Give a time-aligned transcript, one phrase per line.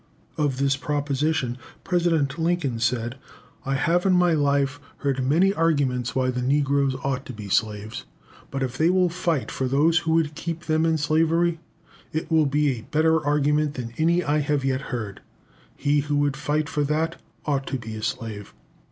[0.35, 3.17] Of this proposition President Lincoln said
[3.67, 8.05] "I have in my life heard many arguments why the negroes ought to be slaves,
[8.49, 11.59] but if they will fight for those who would keep them in slavery,
[12.11, 15.21] it will be a better argument than any I have yet heard.
[15.77, 18.55] He who would fight for that, ought to be a slave."